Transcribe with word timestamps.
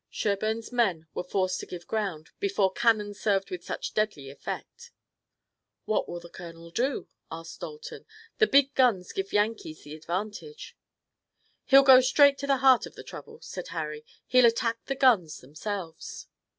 Sherburne's 0.09 0.71
men 0.71 1.05
were 1.13 1.23
forced 1.23 1.59
to 1.59 1.67
give 1.67 1.85
ground, 1.85 2.31
before 2.39 2.71
cannon 2.73 3.13
served 3.13 3.51
with 3.51 3.63
such 3.63 3.93
deadly 3.93 4.31
effect. 4.31 4.89
"What 5.85 6.09
will 6.09 6.19
the 6.19 6.27
colonel 6.27 6.71
do?" 6.71 7.07
asked 7.29 7.59
Dalton. 7.59 8.07
"The 8.39 8.47
big 8.47 8.73
guns 8.73 9.11
give 9.11 9.29
the 9.29 9.35
Yankees 9.35 9.83
the 9.83 9.93
advantage." 9.93 10.75
"He'll 11.65 11.83
go 11.83 12.01
straight 12.01 12.39
to 12.39 12.47
the 12.47 12.57
heart 12.65 12.87
of 12.87 12.95
the 12.95 13.03
trouble," 13.03 13.41
said 13.41 13.67
Harry. 13.67 14.03
"He'll 14.25 14.45
attack 14.47 14.83
the 14.87 14.95
guns 14.95 15.37
themselves." 15.39 16.25